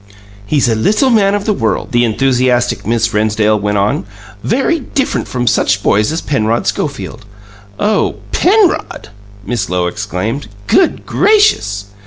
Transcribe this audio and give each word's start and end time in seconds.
"He's 0.47 0.67
a 0.67 0.73
little 0.73 1.11
man 1.11 1.35
of 1.35 1.45
the 1.45 1.53
world," 1.53 1.91
the 1.91 2.05
enthusiastic 2.05 2.87
Miss 2.87 3.13
Rennsdale 3.13 3.59
went 3.59 3.77
on, 3.77 4.05
"very 4.43 4.79
different 4.79 5.27
from 5.27 5.45
such 5.45 5.83
boys 5.83 6.11
as 6.11 6.21
Penrod 6.21 6.65
Schofield!" 6.65 7.23
"Oh, 7.79 8.15
PENROD!" 8.31 9.09
Miss 9.45 9.69
Lowe 9.69 9.85
exclaimed. 9.85 10.47
"Good 10.65 11.05
gracious!" 11.05 11.85